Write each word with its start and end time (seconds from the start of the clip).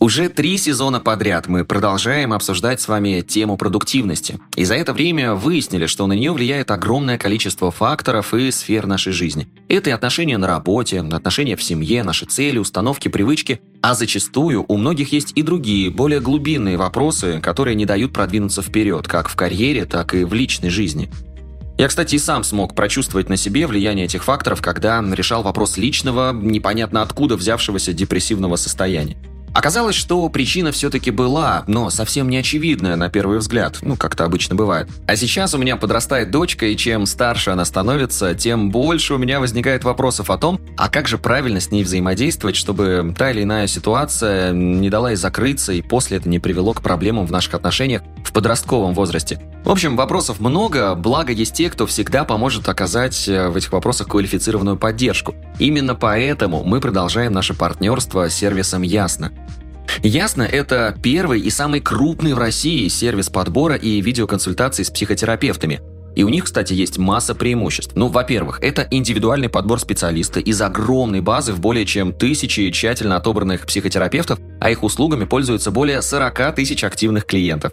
Уже 0.00 0.28
три 0.28 0.58
сезона 0.58 1.00
подряд 1.00 1.46
мы 1.46 1.64
продолжаем 1.64 2.32
обсуждать 2.32 2.80
с 2.80 2.88
вами 2.88 3.20
тему 3.20 3.56
продуктивности. 3.56 4.38
И 4.56 4.64
за 4.64 4.74
это 4.74 4.92
время 4.92 5.34
выяснили, 5.34 5.86
что 5.86 6.06
на 6.06 6.14
нее 6.14 6.32
влияет 6.32 6.70
огромное 6.70 7.18
количество 7.18 7.70
факторов 7.70 8.34
и 8.34 8.50
сфер 8.50 8.86
нашей 8.86 9.12
жизни. 9.12 9.48
Это 9.68 9.90
и 9.90 9.92
отношения 9.92 10.36
на 10.36 10.46
работе, 10.46 11.00
отношения 11.00 11.56
в 11.56 11.62
семье, 11.62 12.02
наши 12.02 12.26
цели, 12.26 12.58
установки, 12.58 13.08
привычки. 13.08 13.60
А 13.82 13.94
зачастую 13.94 14.64
у 14.66 14.76
многих 14.76 15.12
есть 15.12 15.32
и 15.34 15.42
другие, 15.42 15.90
более 15.90 16.20
глубинные 16.20 16.76
вопросы, 16.76 17.40
которые 17.40 17.74
не 17.74 17.86
дают 17.86 18.12
продвинуться 18.12 18.62
вперед, 18.62 19.06
как 19.06 19.28
в 19.28 19.36
карьере, 19.36 19.84
так 19.84 20.14
и 20.14 20.24
в 20.24 20.34
личной 20.34 20.70
жизни. 20.70 21.10
Я, 21.76 21.88
кстати, 21.88 22.14
и 22.14 22.18
сам 22.18 22.44
смог 22.44 22.74
прочувствовать 22.74 23.28
на 23.28 23.36
себе 23.36 23.66
влияние 23.66 24.04
этих 24.04 24.24
факторов, 24.24 24.62
когда 24.62 25.02
решал 25.12 25.42
вопрос 25.42 25.76
личного, 25.76 26.32
непонятно 26.32 27.02
откуда 27.02 27.36
взявшегося 27.36 27.92
депрессивного 27.92 28.56
состояния. 28.56 29.16
Оказалось, 29.54 29.94
что 29.94 30.28
причина 30.28 30.72
все-таки 30.72 31.12
была, 31.12 31.62
но 31.68 31.88
совсем 31.88 32.28
не 32.28 32.38
очевидная 32.38 32.96
на 32.96 33.08
первый 33.08 33.38
взгляд, 33.38 33.78
ну, 33.82 33.96
как-то 33.96 34.24
обычно 34.24 34.56
бывает. 34.56 34.88
А 35.06 35.14
сейчас 35.14 35.54
у 35.54 35.58
меня 35.58 35.76
подрастает 35.76 36.32
дочка, 36.32 36.66
и 36.66 36.76
чем 36.76 37.06
старше 37.06 37.50
она 37.50 37.64
становится, 37.64 38.34
тем 38.34 38.70
больше 38.70 39.14
у 39.14 39.18
меня 39.18 39.38
возникает 39.38 39.84
вопросов 39.84 40.30
о 40.30 40.38
том, 40.38 40.60
а 40.76 40.88
как 40.88 41.06
же 41.06 41.18
правильно 41.18 41.60
с 41.60 41.70
ней 41.70 41.84
взаимодействовать, 41.84 42.56
чтобы 42.56 43.14
та 43.16 43.30
или 43.30 43.44
иная 43.44 43.68
ситуация 43.68 44.50
не 44.52 44.90
дала 44.90 45.10
ей 45.10 45.16
закрыться, 45.16 45.72
и 45.72 45.82
после 45.82 46.16
это 46.16 46.28
не 46.28 46.40
привело 46.40 46.72
к 46.72 46.82
проблемам 46.82 47.24
в 47.24 47.30
наших 47.30 47.54
отношениях 47.54 48.02
в 48.24 48.32
подростковом 48.32 48.92
возрасте. 48.92 49.40
В 49.64 49.70
общем, 49.70 49.96
вопросов 49.96 50.40
много, 50.40 50.94
благо 50.94 51.32
есть 51.32 51.54
те, 51.54 51.70
кто 51.70 51.86
всегда 51.86 52.24
поможет 52.24 52.68
оказать 52.68 53.28
э, 53.28 53.48
в 53.48 53.56
этих 53.56 53.72
вопросах 53.72 54.08
квалифицированную 54.08 54.76
поддержку. 54.76 55.34
Именно 55.58 55.94
поэтому 55.94 56.64
мы 56.64 56.80
продолжаем 56.80 57.32
наше 57.32 57.54
партнерство 57.54 58.28
с 58.28 58.34
сервисом 58.34 58.82
Ясно. 58.82 59.32
Ясно, 60.02 60.42
это 60.42 60.96
первый 61.02 61.40
и 61.40 61.50
самый 61.50 61.80
крупный 61.80 62.34
в 62.34 62.38
России 62.38 62.88
сервис 62.88 63.30
подбора 63.30 63.76
и 63.76 64.00
видеоконсультаций 64.00 64.84
с 64.84 64.90
психотерапевтами. 64.90 65.80
И 66.14 66.22
у 66.22 66.28
них, 66.28 66.44
кстати, 66.44 66.72
есть 66.72 66.98
масса 66.98 67.34
преимуществ. 67.34 67.92
Ну, 67.96 68.06
во-первых, 68.08 68.60
это 68.62 68.86
индивидуальный 68.90 69.48
подбор 69.48 69.80
специалиста 69.80 70.38
из 70.38 70.60
огромной 70.60 71.20
базы 71.20 71.52
в 71.52 71.60
более 71.60 71.86
чем 71.86 72.12
тысячи 72.12 72.70
тщательно 72.70 73.16
отобранных 73.16 73.66
психотерапевтов, 73.66 74.38
а 74.60 74.70
их 74.70 74.84
услугами 74.84 75.24
пользуются 75.24 75.70
более 75.70 76.02
40 76.02 76.54
тысяч 76.54 76.84
активных 76.84 77.26
клиентов. 77.26 77.72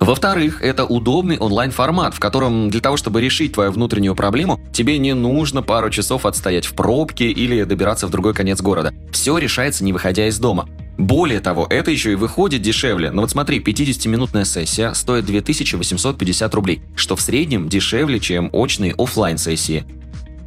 Во-вторых, 0.00 0.60
это 0.60 0.84
удобный 0.84 1.38
онлайн-формат, 1.38 2.14
в 2.14 2.20
котором 2.20 2.68
для 2.68 2.80
того, 2.80 2.96
чтобы 2.96 3.20
решить 3.20 3.52
твою 3.52 3.70
внутреннюю 3.70 4.16
проблему, 4.16 4.60
тебе 4.72 4.98
не 4.98 5.14
нужно 5.14 5.62
пару 5.62 5.88
часов 5.90 6.26
отстоять 6.26 6.66
в 6.66 6.74
пробке 6.74 7.30
или 7.30 7.62
добираться 7.62 8.08
в 8.08 8.10
другой 8.10 8.34
конец 8.34 8.60
города. 8.60 8.92
Все 9.12 9.38
решается, 9.38 9.84
не 9.84 9.92
выходя 9.92 10.26
из 10.26 10.38
дома. 10.38 10.68
Более 10.96 11.40
того, 11.40 11.66
это 11.68 11.90
еще 11.90 12.12
и 12.12 12.14
выходит 12.14 12.62
дешевле. 12.62 13.10
Но 13.10 13.22
вот 13.22 13.30
смотри, 13.30 13.58
50-минутная 13.58 14.44
сессия 14.44 14.92
стоит 14.94 15.26
2850 15.26 16.54
рублей, 16.54 16.82
что 16.94 17.16
в 17.16 17.20
среднем 17.20 17.68
дешевле, 17.68 18.20
чем 18.20 18.48
очные 18.52 18.94
офлайн 18.96 19.38
сессии 19.38 19.84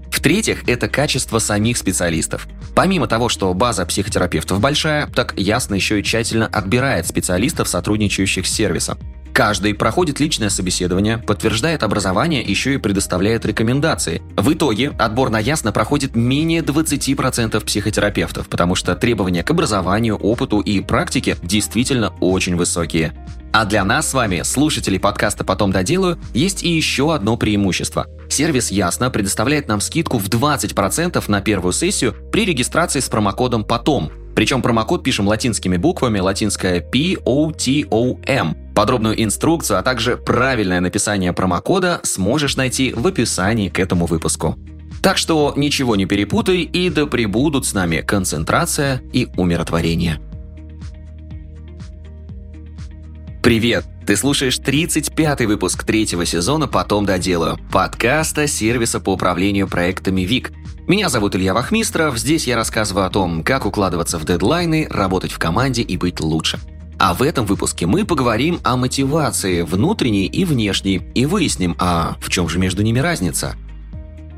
В-третьих, 0.09 0.67
это 0.67 0.87
качество 0.87 1.39
самих 1.39 1.77
специалистов. 1.77 2.47
Помимо 2.73 3.07
того, 3.07 3.27
что 3.29 3.53
база 3.53 3.85
психотерапевтов 3.85 4.59
большая, 4.61 5.07
так 5.07 5.37
ясно 5.37 5.75
еще 5.75 5.99
и 5.99 6.03
тщательно 6.03 6.47
отбирает 6.47 7.07
специалистов, 7.07 7.67
сотрудничающих 7.67 8.47
с 8.47 8.53
сервисом. 8.53 8.97
Каждый 9.37 9.75
проходит 9.75 10.19
личное 10.19 10.49
собеседование, 10.49 11.19
подтверждает 11.19 11.83
образование, 11.83 12.41
еще 12.41 12.73
и 12.73 12.77
предоставляет 12.77 13.45
рекомендации. 13.45 14.23
В 14.35 14.51
итоге 14.51 14.89
отбор 14.97 15.29
на 15.29 15.37
ясно 15.37 15.71
проходит 15.71 16.15
менее 16.15 16.61
20% 16.61 17.63
психотерапевтов, 17.63 18.49
потому 18.49 18.73
что 18.73 18.95
требования 18.95 19.43
к 19.43 19.51
образованию, 19.51 20.15
опыту 20.15 20.59
и 20.59 20.79
практике 20.79 21.37
действительно 21.43 22.15
очень 22.19 22.55
высокие. 22.55 23.13
А 23.53 23.65
для 23.65 23.83
нас 23.83 24.09
с 24.09 24.15
вами, 24.15 24.41
слушателей 24.41 24.99
подкаста 24.99 25.43
«Потом 25.43 25.71
доделаю», 25.71 26.17
есть 26.33 26.63
и 26.63 26.69
еще 26.69 27.13
одно 27.13 27.37
преимущество. 27.37 28.07
Сервис 28.31 28.71
Ясно 28.71 29.11
предоставляет 29.11 29.67
нам 29.67 29.81
скидку 29.81 30.17
в 30.17 30.29
20% 30.29 31.23
на 31.27 31.41
первую 31.41 31.73
сессию 31.73 32.15
при 32.31 32.43
регистрации 32.43 33.01
с 33.01 33.07
промокодом 33.07 33.65
«Потом», 33.65 34.11
причем 34.37 34.61
промокод 34.61 35.03
пишем 35.03 35.27
латинскими 35.27 35.77
буквами, 35.77 36.19
латинское 36.19 36.79
P-O-T-O-M. 36.79 38.66
Подробную 38.77 39.23
инструкцию, 39.23 39.79
а 39.79 39.81
также 39.81 40.17
правильное 40.17 40.79
написание 40.79 41.33
промокода 41.33 41.99
сможешь 42.03 42.57
найти 42.57 42.93
в 42.93 43.07
описании 43.07 43.69
к 43.69 43.79
этому 43.79 44.05
выпуску. 44.05 44.55
Так 45.01 45.17
что 45.17 45.51
ничего 45.55 45.95
не 45.95 46.05
перепутай 46.05 46.57
и 46.57 46.91
да 46.91 47.07
пребудут 47.07 47.65
с 47.65 47.73
нами 47.73 48.01
концентрация 48.01 49.01
и 49.11 49.29
умиротворение. 49.35 50.21
Привет! 53.41 53.83
Ты 54.05 54.15
слушаешь 54.15 54.59
35-й 54.59 55.47
выпуск 55.47 55.83
третьего 55.83 56.23
сезона 56.27 56.67
«Потом 56.67 57.07
доделаю» 57.07 57.57
подкаста 57.71 58.45
сервиса 58.45 58.99
по 58.99 59.13
управлению 59.13 59.67
проектами 59.67 60.21
ВИК– 60.21 60.51
меня 60.87 61.09
зовут 61.09 61.35
Илья 61.35 61.53
Вахмистров, 61.53 62.17
здесь 62.17 62.47
я 62.47 62.55
рассказываю 62.55 63.07
о 63.07 63.09
том, 63.09 63.43
как 63.43 63.65
укладываться 63.65 64.17
в 64.17 64.23
дедлайны, 64.23 64.87
работать 64.89 65.33
в 65.33 65.37
команде 65.37 65.81
и 65.81 65.97
быть 65.97 66.21
лучше. 66.21 66.59
А 67.07 67.13
в 67.13 67.21
этом 67.21 67.45
выпуске 67.45 67.85
мы 67.85 68.03
поговорим 68.03 68.59
о 68.63 68.75
мотивации 68.75 69.61
внутренней 69.61 70.25
и 70.25 70.43
внешней 70.43 71.03
и 71.15 71.25
выясним, 71.25 71.73
а 71.79 72.17
в 72.19 72.29
чем 72.29 72.49
же 72.49 72.59
между 72.59 72.83
ними 72.83 72.99
разница. 72.99 73.55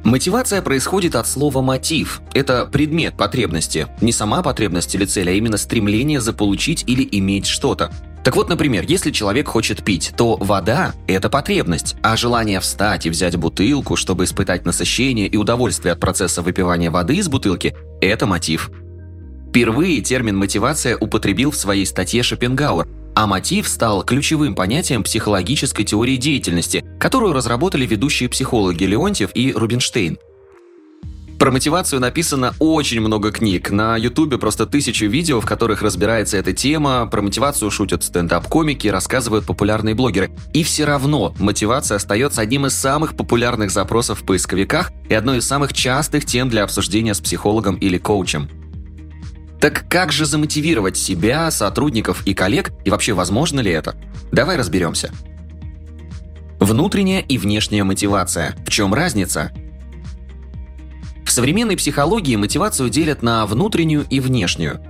Мотивация 0.03 0.61
происходит 0.61 1.15
от 1.15 1.25
слова 1.25 1.63
«мотив». 1.63 2.21
Это 2.35 2.67
предмет 2.67 3.17
потребности. 3.17 3.87
Не 4.01 4.11
сама 4.11 4.43
потребность 4.43 4.93
или 4.93 5.05
цель, 5.05 5.31
а 5.31 5.33
именно 5.33 5.57
стремление 5.57 6.21
заполучить 6.21 6.83
или 6.85 7.09
иметь 7.11 7.47
что-то. 7.47 7.91
Так 8.23 8.35
вот, 8.35 8.49
например, 8.49 8.85
если 8.87 9.09
человек 9.09 9.47
хочет 9.47 9.83
пить, 9.83 10.13
то 10.15 10.35
вода– 10.35 10.93
это 11.07 11.27
потребность, 11.27 11.95
а 12.03 12.15
желание 12.15 12.59
встать 12.59 13.07
и 13.07 13.09
взять 13.09 13.35
бутылку, 13.35 13.95
чтобы 13.95 14.25
испытать 14.25 14.65
насыщение 14.65 15.25
и 15.27 15.37
удовольствие 15.37 15.93
от 15.93 15.99
процесса 15.99 16.43
выпивания 16.43 16.91
воды 16.91 17.15
из 17.15 17.29
бутылки– 17.29 17.75
это 18.01 18.27
мотив. 18.27 18.69
Впервые 19.49 20.01
термин 20.01 20.37
«мотивация» 20.37 20.97
употребил 20.97 21.51
в 21.51 21.55
своей 21.55 21.85
статье 21.85 22.23
Шопенгауэр, 22.23 22.87
а 23.15 23.27
мотив 23.27 23.67
стал 23.67 24.03
ключевым 24.03 24.55
понятием 24.55 25.03
психологической 25.03 25.85
теории 25.85 26.17
деятельности, 26.17 26.85
которую 26.99 27.33
разработали 27.33 27.85
ведущие 27.85 28.29
психологи 28.29 28.83
Леонтьев 28.83 29.31
и 29.33 29.51
Рубинштейн– 29.51 30.17
про 31.39 31.51
мотивацию 31.51 32.01
написано 32.01 32.53
очень 32.59 32.99
много 32.99 33.31
книг. 33.31 33.71
На 33.71 33.95
ютубе 33.95 34.37
просто 34.37 34.65
тысячи 34.65 35.05
видео, 35.05 35.39
в 35.39 35.45
которых 35.45 35.81
разбирается 35.81 36.35
эта 36.35 36.51
тема. 36.51 37.07
Про 37.09 37.21
мотивацию 37.21 37.71
шутят 37.71 38.03
стендап-комики, 38.03 38.89
рассказывают 38.89 39.45
популярные 39.45 39.95
блогеры. 39.95 40.31
И 40.53 40.63
все 40.63 40.83
равно 40.83 41.33
мотивация 41.39 41.95
остается 41.95 42.41
одним 42.41 42.65
из 42.65 42.75
самых 42.75 43.15
популярных 43.15 43.71
запросов 43.71 44.19
в 44.19 44.25
поисковиках 44.25 44.91
и 45.07 45.13
одной 45.13 45.37
из 45.37 45.47
самых 45.47 45.71
частых 45.71 46.25
тем 46.25 46.49
для 46.49 46.65
обсуждения 46.65 47.13
с 47.13 47.21
психологом 47.21 47.75
или 47.77 47.97
коучем. 47.97 48.49
Так 49.59 49.85
как 49.89 50.11
же 50.11 50.25
замотивировать 50.25 50.95
себя, 50.95 51.51
сотрудников 51.51 52.25
и 52.25 52.33
коллег, 52.33 52.71
и 52.85 52.89
вообще 52.89 53.13
возможно 53.13 53.59
ли 53.59 53.71
это? 53.71 53.95
Давай 54.31 54.55
разберемся. 54.55 55.11
Внутренняя 56.59 57.21
и 57.21 57.37
внешняя 57.37 57.83
мотивация. 57.83 58.55
В 58.65 58.69
чем 58.69 58.93
разница? 58.93 59.51
В 61.25 61.31
современной 61.31 61.77
психологии 61.77 62.35
мотивацию 62.35 62.89
делят 62.89 63.21
на 63.21 63.45
внутреннюю 63.45 64.05
и 64.09 64.19
внешнюю. 64.19 64.81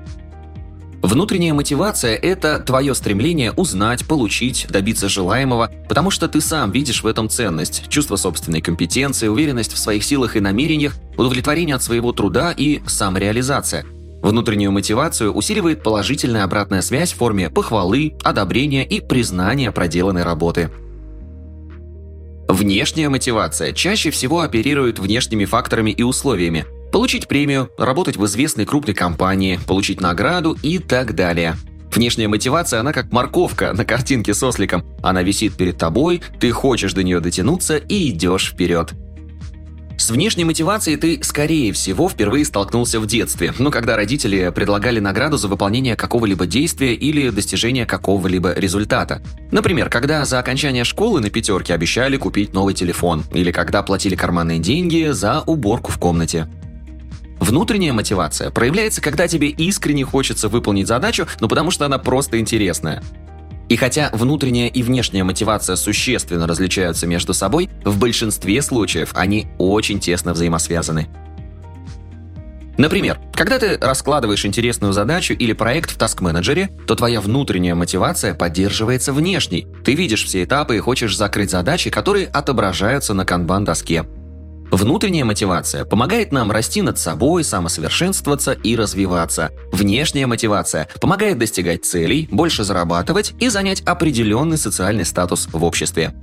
Внутренняя 1.02 1.54
мотивация– 1.54 2.16
это 2.22 2.60
твое 2.60 2.94
стремление 2.94 3.52
узнать, 3.54 4.06
получить, 4.06 4.68
добиться 4.70 5.08
желаемого, 5.08 5.72
потому 5.88 6.12
что 6.12 6.28
ты 6.28 6.42
сам 6.42 6.72
видишь 6.72 7.04
в 7.04 7.08
этом 7.08 7.30
ценность, 7.30 7.88
чувство 7.88 8.18
собственной 8.18 8.62
компетенции, 8.62 9.28
уверенность 9.28 9.74
в 9.74 9.78
своих 9.78 10.04
силах 10.04 10.36
и 10.36 10.42
намерениях, 10.42 10.96
удовлетворение 11.18 11.76
от 11.76 11.84
своего 11.84 12.12
труда 12.12 12.54
и 12.56 12.82
самореализация. 12.86 13.86
Внутреннюю 14.22 14.72
мотивацию 14.72 15.32
усиливает 15.32 15.82
положительная 15.82 16.44
обратная 16.44 16.82
связь 16.82 17.14
в 17.14 17.18
форме 17.18 17.50
похвалы, 17.50 18.16
одобрения 18.24 18.86
и 18.86 19.00
признания 19.00 19.72
проделанной 19.72 20.24
работы. 20.24 20.70
Внешняя 22.50 23.10
мотивация 23.10 23.74
чаще 23.74 24.10
всего 24.10 24.42
оперирует 24.42 25.00
внешними 25.00 25.46
факторами 25.46 25.92
и 25.92 26.04
условиями. 26.04 26.66
Получить 26.92 27.28
премию, 27.28 27.70
работать 27.78 28.18
в 28.18 28.26
известной 28.26 28.66
крупной 28.66 28.96
компании, 28.96 29.60
получить 29.68 30.02
награду 30.02 30.58
и 30.64 30.80
так 30.80 31.14
далее. 31.16 31.56
Внешняя 31.94 32.28
мотивация, 32.28 32.80
она 32.80 32.92
как 32.92 33.12
морковка 33.12 33.74
на 33.74 33.86
картинке 33.86 34.34
с 34.34 34.44
осликом. 34.44 34.84
Она 35.02 35.24
висит 35.24 35.56
перед 35.56 35.78
тобой, 35.78 36.22
ты 36.40 36.52
хочешь 36.52 36.94
до 36.94 37.04
нее 37.04 37.20
дотянуться 37.20 37.78
и 37.78 38.10
идешь 38.10 38.52
вперед. 38.52 38.94
С 40.00 40.10
внешней 40.12 40.46
мотивацией 40.46 40.96
ты, 40.96 41.20
скорее 41.24 41.74
всего, 41.74 42.08
впервые 42.08 42.46
столкнулся 42.46 43.02
в 43.02 43.06
детстве, 43.06 43.54
ну, 43.60 43.70
когда 43.70 43.98
родители 43.98 44.50
предлагали 44.50 45.02
награду 45.02 45.36
за 45.36 45.50
выполнение 45.50 45.98
какого-либо 45.98 46.46
действия 46.46 46.94
или 46.94 47.30
достижение 47.30 47.86
какого-либо 47.86 48.54
результата. 48.54 49.22
Например, 49.52 49.90
когда 49.90 50.24
за 50.24 50.40
окончание 50.40 50.86
школы 50.86 51.20
на 51.20 51.30
пятерке 51.30 51.74
обещали 51.74 52.16
купить 52.16 52.54
новый 52.54 52.74
телефон, 52.74 53.26
или 53.34 53.52
когда 53.52 53.84
платили 53.84 54.16
карманные 54.16 54.60
деньги 54.60 55.10
за 55.12 55.42
уборку 55.42 55.92
в 55.92 56.00
комнате. 56.00 56.48
Внутренняя 57.42 57.92
мотивация 57.92 58.52
проявляется, 58.52 59.02
когда 59.02 59.28
тебе 59.28 59.50
искренне 59.50 60.06
хочется 60.06 60.48
выполнить 60.48 60.88
задачу, 60.88 61.28
но 61.42 61.50
потому 61.50 61.72
что 61.72 61.86
она 61.86 61.98
просто 61.98 62.40
интересная. 62.40 63.04
И 63.70 63.76
хотя 63.76 64.10
внутренняя 64.12 64.68
и 64.68 64.82
внешняя 64.82 65.24
мотивация 65.24 65.76
существенно 65.76 66.48
различаются 66.48 67.06
между 67.06 67.34
собой, 67.34 67.70
в 67.86 68.00
большинстве 68.00 68.62
случаев 68.64 69.12
они 69.14 69.48
очень 69.60 70.00
тесно 70.00 70.34
взаимосвязаны. 70.34 71.08
Например, 72.80 73.20
когда 73.34 73.60
ты 73.60 73.78
раскладываешь 73.78 74.46
интересную 74.46 74.94
задачу 74.94 75.34
или 75.34 75.52
проект 75.52 75.92
в 75.92 75.98
таск-менеджере, 75.98 76.70
то 76.88 76.96
твоя 76.96 77.20
внутренняя 77.20 77.76
мотивация 77.76 78.34
поддерживается 78.34 79.12
внешней. 79.12 79.68
Ты 79.84 79.96
видишь 79.96 80.24
все 80.24 80.46
этапы 80.46 80.78
и 80.78 80.80
хочешь 80.80 81.16
закрыть 81.16 81.52
задачи, 81.52 81.90
которые 81.90 82.28
отображаются 82.28 83.14
на 83.14 83.26
канбан-доске. 83.26 84.06
Внутренняя 84.72 85.26
мотивация 85.26 85.84
помогает 85.84 86.32
нам 86.32 86.52
расти 86.52 86.82
над 86.82 87.00
собой, 87.00 87.44
самосовершенствоваться 87.44 88.52
и 88.52 88.76
развиваться. 88.76 89.52
Внешняя 89.72 90.28
мотивация 90.28 90.88
помогает 91.02 91.40
достигать 91.40 91.86
целей, 91.86 92.28
больше 92.32 92.64
зарабатывать 92.64 93.34
и 93.40 93.50
занять 93.50 93.82
определенный 93.82 94.58
социальный 94.58 95.06
статус 95.06 95.48
в 95.52 95.64
обществе. 95.64 96.14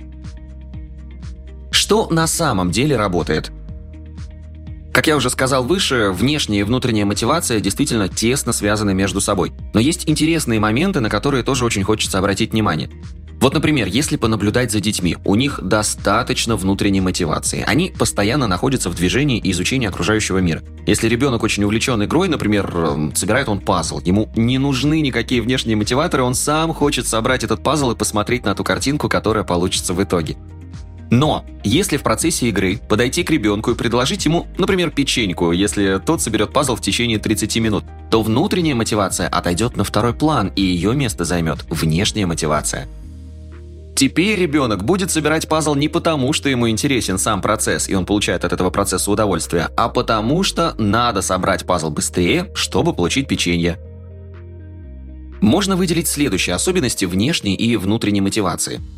Что 1.71 2.07
на 2.09 2.25
самом 2.27 2.71
деле 2.71 2.95
работает? 2.95 3.51
Как 4.93 5.05
я 5.07 5.15
уже 5.15 5.29
сказал 5.29 5.63
выше, 5.63 6.09
внешняя 6.11 6.61
и 6.61 6.63
внутренняя 6.63 7.05
мотивация 7.05 7.59
действительно 7.59 8.07
тесно 8.09 8.51
связаны 8.51 8.93
между 8.95 9.21
собой. 9.21 9.51
Но 9.73 9.79
есть 9.79 10.09
интересные 10.09 10.59
моменты, 10.59 11.01
на 11.01 11.09
которые 11.09 11.43
тоже 11.43 11.65
очень 11.65 11.83
хочется 11.83 12.17
обратить 12.17 12.51
внимание. 12.53 12.89
Вот, 13.39 13.53
например, 13.53 13.87
если 13.87 14.17
понаблюдать 14.17 14.71
за 14.71 14.79
детьми, 14.79 15.15
у 15.23 15.35
них 15.35 15.59
достаточно 15.61 16.55
внутренней 16.55 17.01
мотивации. 17.01 17.63
Они 17.67 17.93
постоянно 17.97 18.47
находятся 18.47 18.89
в 18.89 18.95
движении 18.95 19.37
и 19.37 19.51
изучении 19.51 19.87
окружающего 19.87 20.39
мира. 20.39 20.63
Если 20.87 21.07
ребенок 21.07 21.43
очень 21.43 21.63
увлечен 21.63 22.03
игрой, 22.03 22.29
например, 22.29 22.71
эм, 22.75 23.15
собирает 23.15 23.47
он 23.47 23.59
пазл, 23.59 23.99
ему 24.03 24.29
не 24.35 24.57
нужны 24.57 25.01
никакие 25.01 25.41
внешние 25.41 25.75
мотиваторы, 25.75 26.23
он 26.23 26.33
сам 26.33 26.73
хочет 26.73 27.07
собрать 27.07 27.43
этот 27.43 27.61
пазл 27.61 27.91
и 27.91 27.95
посмотреть 27.95 28.43
на 28.43 28.55
ту 28.55 28.63
картинку, 28.63 29.07
которая 29.07 29.43
получится 29.43 29.93
в 29.93 30.03
итоге. 30.03 30.35
Но 31.09 31.45
если 31.63 31.97
в 31.97 32.03
процессе 32.03 32.49
игры 32.49 32.79
подойти 32.89 33.23
к 33.23 33.29
ребенку 33.29 33.71
и 33.71 33.75
предложить 33.75 34.25
ему, 34.25 34.47
например, 34.57 34.89
печеньку, 34.89 35.51
если 35.51 36.01
тот 36.05 36.21
соберет 36.21 36.51
пазл 36.51 36.75
в 36.75 36.81
течение 36.81 37.19
30 37.19 37.55
минут, 37.57 37.85
то 38.09 38.21
внутренняя 38.21 38.75
мотивация 38.75 39.27
отойдет 39.27 39.77
на 39.77 39.83
второй 39.83 40.13
план, 40.13 40.51
и 40.55 40.61
ее 40.61 40.93
место 40.95 41.23
займет 41.23 41.65
внешняя 41.69 42.25
мотивация. 42.25 42.87
Теперь 43.97 44.39
ребенок 44.39 44.83
будет 44.83 45.09
собирать 45.09 45.47
пазл 45.47 45.73
не 45.73 45.87
потому, 45.87 46.31
что 46.31 46.49
ему 46.49 46.69
интересен 46.69 47.17
сам 47.17 47.41
процесс, 47.41 47.89
и 47.89 47.95
он 47.95 48.05
получает 48.05 48.45
от 48.45 48.53
этого 48.53 48.69
процесса 48.69 49.09
удовольствие, 49.09 49.69
а 49.75 49.89
потому 49.89 50.43
что 50.43 50.75
надо 50.77 51.23
собрать 51.23 51.65
пазл 51.65 51.89
быстрее, 51.89 52.51
чтобы 52.53 52.93
получить 52.93 53.27
печенье. 53.27 53.79
Можно 55.41 55.75
выделить 55.75 56.07
следующие 56.07 56.53
особенности 56.53 57.05
внешней 57.05 57.55
и 57.55 57.75
внутренней 57.75 58.21
мотивации– 58.21 58.81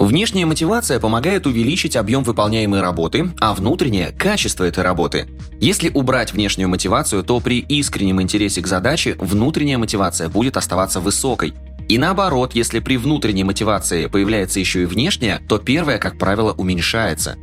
Внешняя 0.00 0.46
мотивация 0.46 0.98
помогает 0.98 1.46
увеличить 1.46 1.94
объем 1.94 2.24
выполняемой 2.24 2.80
работы, 2.80 3.34
а 3.38 3.52
внутренняя– 3.52 4.12
качество 4.18 4.64
этой 4.64 4.82
работы. 4.82 5.28
Если 5.60 5.90
убрать 5.90 6.32
внешнюю 6.32 6.70
мотивацию, 6.70 7.22
то 7.22 7.38
при 7.40 7.58
искреннем 7.58 8.22
интересе 8.22 8.62
к 8.62 8.66
задаче 8.66 9.14
внутренняя 9.18 9.76
мотивация 9.76 10.30
будет 10.30 10.56
оставаться 10.56 11.00
высокой. 11.00 11.52
И 11.90 11.98
наоборот, 11.98 12.54
если 12.54 12.78
при 12.78 12.96
внутренней 12.96 13.42
мотивации 13.42 14.06
появляется 14.06 14.60
еще 14.60 14.82
и 14.82 14.86
внешняя, 14.86 15.40
то 15.48 15.58
первая, 15.58 15.98
как 15.98 16.18
правило, 16.18 16.52
уменьшается. 16.52 17.36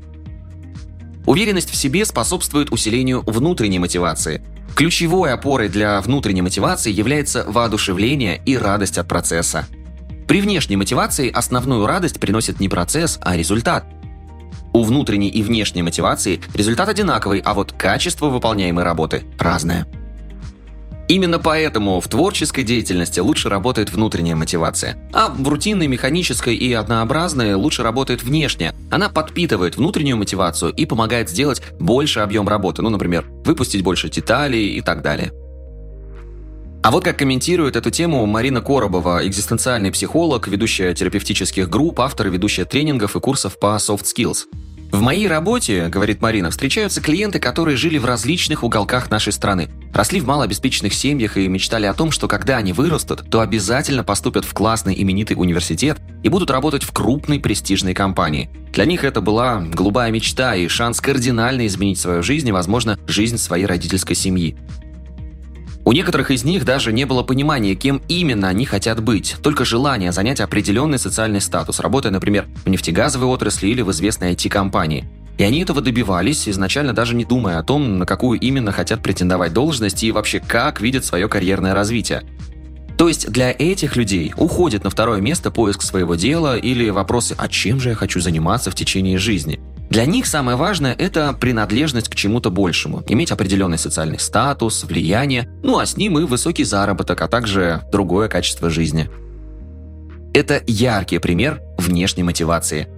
Уверенность 1.26 1.70
в 1.70 1.76
себе 1.76 2.06
способствует 2.06 2.72
усилению 2.72 3.24
внутренней 3.28 3.80
мотивации. 3.80 4.42
Ключевой 4.74 5.34
опорой 5.34 5.68
для 5.68 6.00
внутренней 6.00 6.44
мотивации 6.44 6.94
является 6.94 7.44
воодушевление 7.46 8.42
и 8.46 8.56
радость 8.56 8.98
от 8.98 9.10
процесса. 9.10 9.68
При 10.30 10.40
внешней 10.40 10.78
мотивации 10.78 11.30
основную 11.30 11.86
радость 11.86 12.22
приносит 12.22 12.62
не 12.62 12.70
процесс, 12.70 13.20
а 13.22 13.36
результат. 13.36 13.86
У 14.72 14.82
внутренней 14.84 15.28
и 15.28 15.44
внешней 15.44 15.84
мотивации 15.84 16.40
результат 16.54 16.88
одинаковый, 16.88 17.42
а 17.44 17.54
вот 17.54 17.74
качество 17.74 18.30
выполняемой 18.30 18.86
работы 18.86 19.26
разное. 19.38 19.88
Именно 21.08 21.40
поэтому 21.40 22.02
в 22.02 22.08
творческой 22.10 22.64
деятельности 22.64 23.22
лучше 23.22 23.48
работает 23.48 23.92
внутренняя 23.92 24.36
мотивация, 24.36 24.98
а 25.14 25.30
в 25.30 25.48
рутинной, 25.48 25.88
механической 25.88 26.56
и 26.56 26.74
однообразной 26.74 27.54
лучше 27.54 27.82
работает 27.82 28.24
внешняя. 28.24 28.76
Она 28.92 29.08
подпитывает 29.08 29.78
внутреннюю 29.78 30.18
мотивацию 30.18 30.74
и 30.74 30.86
помогает 30.86 31.30
сделать 31.30 31.62
больше 31.80 32.20
объем 32.20 32.50
работы, 32.50 32.82
ну, 32.82 32.90
например, 32.90 33.26
выпустить 33.46 33.84
больше 33.84 34.10
деталей 34.10 34.76
и 34.76 34.82
так 34.82 35.02
далее. 35.02 35.32
А 36.84 36.92
вот 36.92 37.04
как 37.04 37.18
комментирует 37.18 37.76
эту 37.76 37.90
тему 37.90 38.26
Марина 38.26 38.62
Коробова, 38.62 39.26
экзистенциальный 39.26 39.92
психолог, 39.92 40.48
ведущая 40.48 40.94
терапевтических 40.94 41.70
групп, 41.70 42.02
автор 42.02 42.28
и 42.28 42.30
ведущая 42.30 42.66
тренингов 42.66 43.16
и 43.16 43.20
курсов 43.20 43.58
по 43.60 43.76
soft 43.78 44.04
skills. 44.04 44.46
В 44.92 45.02
моей 45.02 45.28
работе, 45.28 45.90
говорит 45.90 46.22
Марина, 46.22 46.50
встречаются 46.50 47.02
клиенты, 47.02 47.40
которые 47.40 47.76
жили 47.76 47.98
в 47.98 48.06
различных 48.06 48.64
уголках 48.64 49.12
нашей 49.12 49.34
страны, 49.34 49.70
росли 49.94 50.22
в 50.22 50.26
малообеспеченных 50.26 50.94
семьях 50.94 51.36
и 51.36 51.48
мечтали 51.48 51.86
о 51.86 51.94
том, 51.94 52.12
что 52.12 52.28
когда 52.28 52.58
они 52.58 52.72
вырастут, 52.72 53.30
то 53.30 53.42
обязательно 53.42 54.06
поступят 54.06 54.46
в 54.46 54.54
классный 54.54 55.00
именитый 55.00 55.36
университет 55.38 55.98
и 56.24 56.30
будут 56.30 56.52
работать 56.52 56.84
в 56.84 56.92
крупной 56.94 57.40
престижной 57.40 57.94
компании. 57.94 58.50
Для 58.72 58.86
них 58.86 59.04
это 59.04 59.20
была 59.20 59.60
голубая 59.60 60.10
мечта 60.10 60.56
и 60.56 60.68
шанс 60.68 61.02
кардинально 61.02 61.68
изменить 61.68 62.00
свою 62.00 62.24
жизнь 62.24 62.48
и, 62.48 62.54
возможно, 62.54 62.98
жизнь 63.08 63.38
своей 63.38 63.66
родительской 63.66 64.16
семьи. 64.16 64.56
У 65.88 65.94
некоторых 65.94 66.32
из 66.32 66.44
них 66.44 66.66
даже 66.66 66.92
не 66.92 67.06
было 67.06 67.24
понимания, 67.24 67.74
кем 67.74 68.02
именно 68.10 68.50
они 68.50 68.66
хотят 68.66 69.02
быть, 69.02 69.38
только 69.42 69.64
желание 69.64 70.12
занять 70.12 70.42
определенный 70.42 71.00
социальный 71.00 71.40
статус, 71.40 71.80
работая, 71.80 72.12
например, 72.12 72.46
в 72.66 72.70
нефтегазовой 72.70 73.30
отрасли 73.30 73.70
или 73.70 73.82
в 73.82 73.92
известной 73.92 74.34
IT-компании. 74.34 75.08
И 75.38 75.44
они 75.44 75.62
этого 75.62 75.80
добивались, 75.80 76.50
изначально 76.50 76.92
даже 76.92 77.16
не 77.16 77.24
думая 77.24 77.58
о 77.58 77.64
том, 77.64 78.00
на 78.00 78.06
какую 78.06 78.38
именно 78.38 78.74
хотят 78.74 79.02
претендовать 79.02 79.54
должность 79.54 80.04
и 80.04 80.12
вообще 80.12 80.42
как 80.42 80.82
видят 80.82 81.06
свое 81.06 81.30
карьерное 81.30 81.74
развитие. 81.74 82.24
То 82.98 83.08
есть 83.08 83.32
для 83.32 83.56
этих 83.58 83.96
людей 83.96 84.34
уходит 84.36 84.84
на 84.84 84.90
второе 84.90 85.22
место 85.22 85.52
поиск 85.52 85.84
своего 85.84 86.16
дела 86.16 86.58
или 86.58 86.90
вопросы 86.90 87.34
«а 87.38 87.48
чем 87.48 87.80
же 87.80 87.92
я 87.92 87.96
хочу 87.96 88.20
заниматься 88.20 88.72
в 88.72 88.76
течение 88.76 89.18
жизни?». 89.18 89.58
Для 89.90 90.06
них 90.06 90.28
самое 90.28 90.58
важное– 90.58 90.94
это 90.98 91.34
принадлежность 91.34 92.10
к 92.10 92.16
чему-то 92.16 92.50
большему, 92.50 93.04
иметь 93.08 93.32
определенный 93.32 93.78
социальный 93.78 94.20
статус, 94.20 94.84
влияние, 94.84 95.50
ну 95.64 95.80
а 95.80 95.86
с 95.86 95.96
ним 95.96 96.20
и 96.20 96.24
высокий 96.24 96.66
заработок, 96.66 97.22
а 97.22 97.28
также 97.28 97.84
другое 97.92 98.28
качество 98.28 98.70
жизни. 98.70 99.10
Это 100.34 100.62
яркий 100.68 101.20
пример 101.20 101.62
внешней 101.78 102.24
мотивации. 102.24 102.90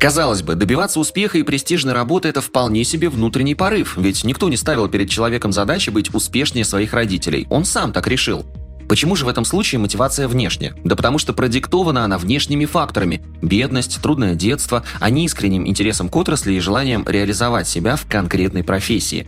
Казалось 0.00 0.42
бы, 0.42 0.54
добиваться 0.54 1.00
успеха 1.00 1.38
и 1.38 1.42
престижной 1.42 1.92
работы– 1.92 2.28
это 2.30 2.40
вполне 2.40 2.82
себе 2.84 3.10
внутренний 3.10 3.54
порыв, 3.54 3.96
ведь 3.98 4.24
никто 4.24 4.48
не 4.48 4.56
ставил 4.56 4.88
перед 4.88 5.10
человеком 5.10 5.52
задачи 5.52 5.90
быть 5.90 6.14
успешнее 6.14 6.64
своих 6.64 6.94
родителей, 6.94 7.46
он 7.50 7.64
сам 7.66 7.92
так 7.92 8.06
решил– 8.06 8.46
Почему 8.94 9.16
же 9.16 9.24
в 9.24 9.28
этом 9.28 9.44
случае 9.44 9.80
мотивация 9.80 10.28
внешняя? 10.28 10.72
Да 10.84 10.94
потому 10.94 11.18
что 11.18 11.32
продиктована 11.32 12.04
она 12.04 12.16
внешними 12.16 12.64
факторами– 12.64 13.24
бедность, 13.42 14.00
трудное 14.00 14.36
детство, 14.36 14.84
а 15.00 15.10
не 15.10 15.24
искренним 15.24 15.66
интересом 15.66 16.08
к 16.08 16.14
отрасли 16.14 16.52
и 16.52 16.60
желанием 16.60 17.04
реализовать 17.04 17.66
себя 17.66 17.96
в 17.96 18.06
конкретной 18.06 18.62
профессии. 18.62 19.26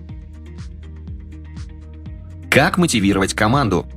Как 2.49 2.78
мотивировать 2.78 3.35
команду? 3.35 3.88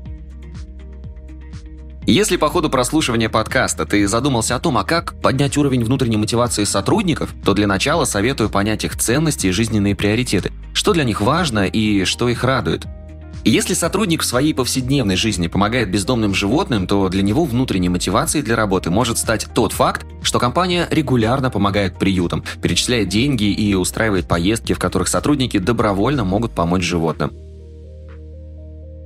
Если 2.08 2.38
по 2.38 2.50
ходу 2.50 2.72
прослушивания 2.72 3.30
подкаста 3.30 3.86
ты 3.86 4.08
задумался 4.08 4.56
о 4.56 4.60
том, 4.60 4.76
а 4.80 4.84
как 4.84 5.22
поднять 5.22 5.56
уровень 5.56 5.84
внутренней 5.84 6.18
мотивации 6.18 6.64
сотрудников, 6.64 7.30
то 7.46 7.54
для 7.54 7.68
начала 7.68 8.06
советую 8.06 8.50
понять 8.50 8.86
их 8.86 8.98
ценности 8.98 9.46
и 9.46 9.52
жизненные 9.52 9.96
приоритеты, 9.96 10.52
что 10.74 10.94
для 10.94 11.04
них 11.04 11.22
важно 11.22 11.68
и 11.68 12.06
что 12.06 12.28
их 12.28 12.44
радует– 12.44 12.88
если 13.46 13.74
сотрудник 13.74 14.22
в 14.22 14.26
своей 14.26 14.54
повседневной 14.54 15.16
жизни 15.16 15.48
помогает 15.48 15.90
бездомным 15.90 16.34
животным, 16.34 16.88
то 16.88 17.08
для 17.08 17.22
него 17.22 17.46
внутренней 17.46 17.88
мотивацией 17.88 18.44
для 18.44 18.56
работы 18.56 18.90
может 18.90 19.18
стать 19.18 19.48
тот 19.54 19.72
факт, 19.72 20.06
что 20.22 20.40
компания 20.40 20.88
регулярно 20.92 21.50
помогает 21.50 21.98
приютам, 21.98 22.44
перечисляет 22.62 23.08
деньги 23.08 23.46
и 23.46 23.74
устраивает 23.76 24.28
поездки, 24.28 24.74
в 24.74 24.80
которых 24.80 25.08
сотрудники 25.08 25.58
добровольно 25.58 26.26
могут 26.26 26.52
помочь 26.52 26.84
животным. 26.84 27.32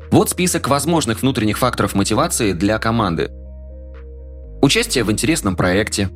Вот 0.09 0.31
список 0.31 0.67
возможных 0.67 1.21
внутренних 1.21 1.59
факторов 1.59 1.93
мотивации 1.93 2.53
для 2.53 2.79
команды. 2.79 3.29
Участие 4.61 5.03
в 5.03 5.11
интересном 5.11 5.55
проекте, 5.55 6.09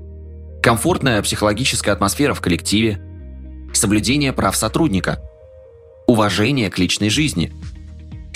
комфортная 0.63 1.21
психологическая 1.21 1.93
атмосфера 1.93 2.33
в 2.33 2.41
коллективе, 2.41 2.99
соблюдение 3.73 4.33
прав 4.33 4.55
сотрудника, 4.55 5.19
уважение 6.07 6.71
к 6.71 6.79
личной 6.79 7.09
жизни– 7.09 7.53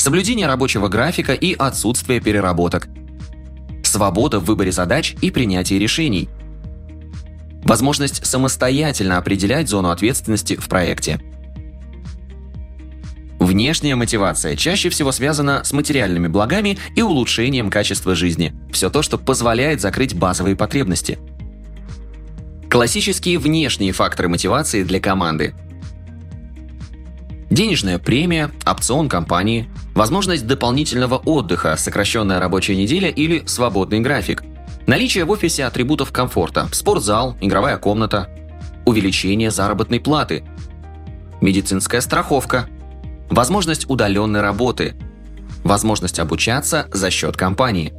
соблюдение 0.01 0.47
рабочего 0.47 0.87
графика 0.87 1.33
и 1.33 1.53
отсутствие 1.53 2.19
переработок, 2.19 2.87
свобода 3.83 4.39
в 4.39 4.45
выборе 4.45 4.71
задач 4.71 5.15
и 5.21 5.31
принятии 5.31 5.75
решений, 5.75 6.29
возможность 7.63 8.25
самостоятельно 8.25 9.17
определять 9.17 9.69
зону 9.69 9.89
ответственности 9.89 10.55
в 10.55 10.67
проекте, 10.67 11.19
Внешняя 13.41 13.95
мотивация 13.95 14.55
чаще 14.55 14.89
всего 14.89 15.11
связана 15.11 15.63
с 15.63 15.73
материальными 15.73 16.27
благами 16.27 16.77
и 16.95 17.01
улучшением 17.01 17.71
качества 17.71 18.13
жизни. 18.13 18.53
Все 18.71 18.91
то, 18.91 19.01
что 19.01 19.17
позволяет 19.17 19.81
закрыть 19.81 20.13
базовые 20.13 20.55
потребности. 20.55 21.17
Классические 22.69 23.39
внешние 23.39 23.93
факторы 23.93 24.29
мотивации 24.29 24.83
для 24.83 24.99
команды. 24.99 25.55
Денежная 27.51 27.99
премия, 27.99 28.49
опцион 28.65 29.09
компании, 29.09 29.69
возможность 29.93 30.47
дополнительного 30.47 31.17
отдыха, 31.17 31.75
сокращенная 31.75 32.39
рабочая 32.39 32.77
неделя 32.77 33.09
или 33.09 33.43
свободный 33.45 33.99
график, 33.99 34.41
наличие 34.87 35.25
в 35.25 35.31
офисе 35.31 35.65
атрибутов 35.65 36.13
комфорта, 36.13 36.69
спортзал, 36.71 37.35
игровая 37.41 37.77
комната, 37.77 38.29
увеличение 38.85 39.51
заработной 39.51 39.99
платы, 39.99 40.45
медицинская 41.41 41.99
страховка, 41.99 42.69
возможность 43.29 43.89
удаленной 43.89 44.39
работы, 44.39 44.95
возможность 45.65 46.19
обучаться 46.19 46.87
за 46.93 47.11
счет 47.11 47.35
компании. 47.35 47.91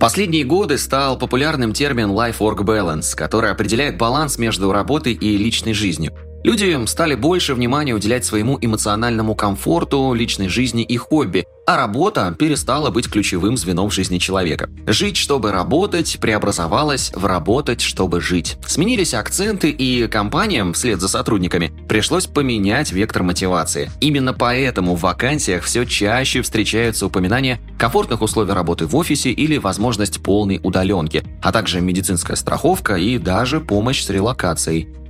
Последние 0.00 0.42
годы 0.42 0.76
стал 0.78 1.16
популярным 1.18 1.72
термин 1.72 2.10
Life-Work 2.10 2.64
Balance, 2.64 3.14
который 3.14 3.52
определяет 3.52 3.96
баланс 3.96 4.38
между 4.38 4.72
работой 4.72 5.12
и 5.12 5.36
личной 5.36 5.72
жизнью– 5.72 6.12
Люди 6.44 6.78
стали 6.84 7.14
больше 7.14 7.54
внимания 7.54 7.94
уделять 7.94 8.26
своему 8.26 8.58
эмоциональному 8.60 9.34
комфорту, 9.34 10.12
личной 10.12 10.48
жизни 10.48 10.82
и 10.82 10.98
хобби, 10.98 11.46
а 11.66 11.78
работа 11.78 12.36
перестала 12.38 12.90
быть 12.90 13.10
ключевым 13.10 13.56
звеном 13.56 13.88
в 13.88 13.94
жизни 13.94 14.18
человека. 14.18 14.68
Жить, 14.86 15.16
чтобы 15.16 15.52
работать, 15.52 16.18
преобразовалась 16.20 17.12
в 17.14 17.24
работать, 17.24 17.80
чтобы 17.80 18.20
жить. 18.20 18.58
Сменились 18.66 19.14
акценты, 19.14 19.70
и 19.70 20.06
компаниям, 20.06 20.74
вслед 20.74 21.00
за 21.00 21.08
сотрудниками, 21.08 21.72
пришлось 21.88 22.26
поменять 22.26 22.92
вектор 22.92 23.22
мотивации. 23.22 23.90
Именно 24.02 24.34
поэтому 24.34 24.96
в 24.96 25.00
вакансиях 25.00 25.64
все 25.64 25.86
чаще 25.86 26.42
встречаются 26.42 27.06
упоминания 27.06 27.58
комфортных 27.78 28.20
условий 28.20 28.52
работы 28.52 28.84
в 28.84 28.94
офисе 28.96 29.30
или 29.30 29.56
возможность 29.56 30.22
полной 30.22 30.60
удаленки, 30.62 31.24
а 31.42 31.52
также 31.52 31.80
медицинская 31.80 32.36
страховка 32.36 32.96
и 32.96 33.16
даже 33.16 33.60
помощь 33.60 34.02
с 34.02 34.10
релокацией. 34.10 35.03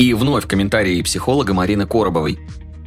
И 0.00 0.14
вновь 0.14 0.46
комментарии 0.46 1.02
психолога 1.02 1.52
Марины 1.52 1.86
Коробовой. 1.86 2.38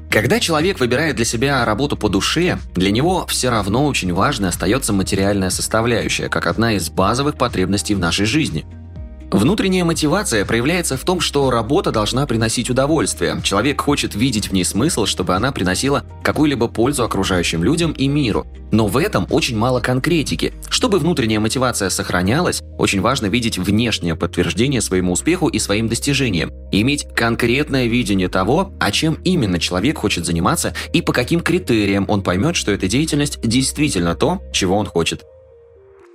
Когда 0.09 0.39
человек 0.39 0.79
выбирает 0.79 1.15
для 1.15 1.25
себя 1.25 1.63
работу 1.63 1.95
по 1.95 2.09
душе, 2.09 2.57
для 2.73 2.89
него 2.89 3.27
все 3.27 3.51
равно 3.51 3.85
очень 3.85 4.11
важной 4.11 4.49
остается 4.49 4.93
материальная 4.93 5.51
составляющая, 5.51 6.27
как 6.27 6.47
одна 6.47 6.73
из 6.73 6.89
базовых 6.89 7.37
потребностей 7.37 7.93
в 7.93 7.99
нашей 7.99 8.25
жизни– 8.25 8.65
Внутренняя 9.31 9.83
мотивация 9.83 10.45
проявляется 10.45 10.95
в 10.95 11.03
том, 11.03 11.19
что 11.19 11.49
работа 11.49 11.91
должна 11.91 12.25
приносить 12.27 12.69
удовольствие. 12.69 13.39
Человек 13.43 13.81
хочет 13.81 14.15
видеть 14.15 14.49
в 14.49 14.53
ней 14.53 14.63
смысл, 14.63 15.05
чтобы 15.05 15.35
она 15.35 15.51
приносила 15.51 16.03
какую-либо 16.23 16.67
пользу 16.67 17.03
окружающим 17.03 17.63
людям 17.63 17.91
и 17.93 18.07
миру. 18.07 18.45
Но 18.71 18.87
в 18.87 18.97
этом 18.97 19.27
очень 19.29 19.57
мало 19.57 19.79
конкретики. 19.79 20.53
Чтобы 20.69 20.99
внутренняя 20.99 21.39
мотивация 21.39 21.89
сохранялась, 21.89 22.61
очень 22.77 23.01
важно 23.01 23.27
видеть 23.27 23.57
внешнее 23.57 24.15
подтверждение 24.15 24.81
своему 24.81 25.13
успеху 25.13 25.47
и 25.47 25.59
своим 25.59 25.87
достижениям. 25.87 26.51
иметь 26.71 27.07
конкретное 27.15 27.85
видение 27.87 28.29
того, 28.29 28.71
о 28.79 28.91
чем 28.91 29.15
именно 29.23 29.59
человек 29.59 29.97
хочет 29.99 30.25
заниматься 30.25 30.73
и 30.91 31.01
по 31.01 31.13
каким 31.13 31.41
критериям 31.41 32.05
он 32.07 32.23
поймет, 32.23 32.55
что 32.55 32.71
эта 32.71 32.87
деятельность 32.87 33.39
действительно 33.41 34.15
то, 34.15 34.41
чего 34.51 34.77
он 34.77 34.85
хочет. 34.85 35.23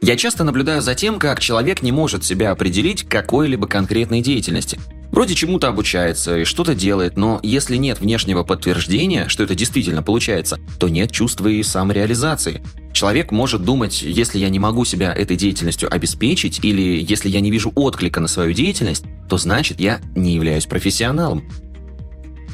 Я 0.00 0.16
часто 0.16 0.44
наблюдаю 0.44 0.80
за 0.80 0.94
тем, 0.94 1.18
как 1.18 1.40
человек 1.40 1.82
не 1.82 1.90
может 1.90 2.24
себя 2.24 2.52
определить 2.52 3.02
к 3.02 3.10
какой-либо 3.10 3.66
конкретной 3.66 4.20
деятельности. 4.20 4.78
Вроде 5.10 5.34
чему-то 5.34 5.68
обучается 5.68 6.38
и 6.38 6.44
что-то 6.44 6.74
делает, 6.74 7.16
но 7.16 7.40
если 7.42 7.76
нет 7.76 7.98
внешнего 8.00 8.44
подтверждения, 8.44 9.26
что 9.28 9.42
это 9.42 9.54
действительно 9.54 10.02
получается, 10.02 10.60
то 10.78 10.88
нет 10.88 11.10
чувства 11.10 11.48
и 11.48 11.62
самореализации. 11.62 12.62
Человек 12.92 13.32
может 13.32 13.62
думать, 13.64 14.02
если 14.02 14.38
я 14.38 14.50
не 14.50 14.58
могу 14.58 14.84
себя 14.84 15.12
этой 15.12 15.36
деятельностью 15.36 15.92
обеспечить, 15.92 16.60
или 16.62 17.02
если 17.02 17.28
я 17.28 17.40
не 17.40 17.50
вижу 17.50 17.72
отклика 17.74 18.20
на 18.20 18.28
свою 18.28 18.52
деятельность, 18.52 19.04
то 19.28 19.36
значит 19.38 19.80
я 19.80 20.00
не 20.14 20.34
являюсь 20.34 20.66
профессионалом. 20.66 21.44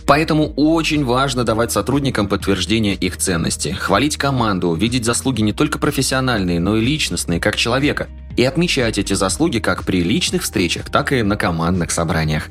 Поэтому 0.06 0.52
очень 0.56 1.04
важно 1.04 1.44
давать 1.44 1.72
сотрудникам 1.72 2.28
подтверждение 2.28 2.94
их 2.94 3.16
ценности, 3.16 3.68
хвалить 3.68 4.16
команду, 4.16 4.74
видеть 4.74 5.04
заслуги 5.04 5.40
не 5.40 5.52
только 5.52 5.78
профессиональные, 5.78 6.60
но 6.60 6.76
и 6.76 6.84
личностные, 6.84 7.40
как 7.40 7.56
человека, 7.56 8.08
и 8.36 8.44
отмечать 8.44 8.98
эти 8.98 9.14
заслуги 9.14 9.60
как 9.60 9.84
при 9.84 10.02
личных 10.02 10.42
встречах, 10.42 10.90
так 10.90 11.12
и 11.12 11.22
на 11.22 11.36
командных 11.36 11.90
собраниях. 11.90 12.48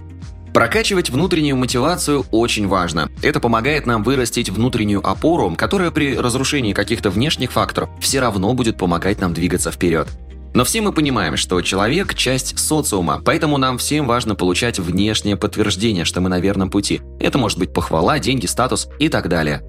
Прокачивать 0.54 1.10
внутреннюю 1.10 1.58
мотивацию 1.58 2.26
очень 2.30 2.68
важно. 2.68 3.10
Это 3.24 3.40
помогает 3.40 3.88
нам 3.88 4.04
вырастить 4.04 4.50
внутреннюю 4.50 5.06
опору, 5.06 5.56
которая 5.56 5.90
при 5.90 6.16
разрушении 6.16 6.74
каких-то 6.74 7.10
внешних 7.10 7.52
факторов 7.52 7.90
все 8.00 8.20
равно 8.20 8.54
будет 8.54 8.78
помогать 8.78 9.20
нам 9.20 9.34
двигаться 9.34 9.72
вперед. 9.72 10.08
Но 10.54 10.64
все 10.64 10.82
мы 10.82 10.92
понимаем, 10.92 11.36
что 11.36 11.62
человек– 11.62 12.14
часть 12.16 12.60
социума, 12.60 13.22
поэтому 13.24 13.58
нам 13.58 13.78
всем 13.78 14.06
важно 14.06 14.36
получать 14.36 14.80
внешнее 14.80 15.36
подтверждение, 15.36 16.06
что 16.06 16.22
мы 16.22 16.30
на 16.30 16.40
верном 16.40 16.70
пути. 16.70 17.02
Это 17.20 17.38
может 17.38 17.58
быть 17.58 17.74
похвала, 17.74 18.20
деньги, 18.20 18.46
статус 18.46 18.88
и 19.00 19.10
так 19.10 19.30
далее. 19.30 19.64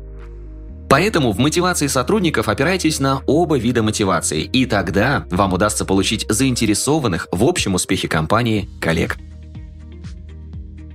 Поэтому 0.91 1.33
в 1.33 1.39
мотивации 1.39 1.87
сотрудников 1.87 2.49
опирайтесь 2.49 3.01
на 3.01 3.23
оба 3.27 3.57
вида 3.57 3.83
мотивации, 3.83 4.43
и 4.43 4.67
тогда 4.67 5.25
вам 5.31 5.55
удастся 5.55 5.85
получить 5.85 6.27
заинтересованных 6.29 7.29
в 7.33 7.45
общем 7.45 7.75
успехе 7.75 8.07
компании 8.07 8.69
коллег. 8.81 9.17